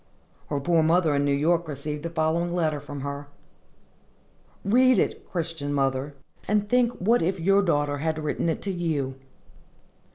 Her 0.49 0.59
poor 0.59 0.81
mother 0.81 1.13
in 1.13 1.25
New 1.25 1.31
York 1.35 1.67
received 1.67 2.01
the 2.01 2.09
following 2.09 2.55
letter 2.55 2.79
from 2.79 3.01
her. 3.01 3.27
Read 4.65 4.97
it, 4.97 5.29
Christian 5.29 5.71
mother, 5.71 6.15
and 6.47 6.67
think 6.67 6.93
what 6.93 7.21
if 7.21 7.39
your 7.39 7.61
daughter 7.61 7.99
had 7.99 8.17
written 8.17 8.49
it 8.49 8.63
to 8.63 8.71
you! 8.71 9.13